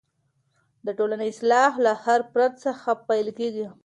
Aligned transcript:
د 0.85 0.87
ټولنې 0.97 1.25
اصلاح 1.31 1.71
له 1.85 1.91
هر 2.03 2.19
فرد 2.31 2.53
څخه 2.65 2.89
پیل 3.07 3.27
کېږي. 3.39 3.67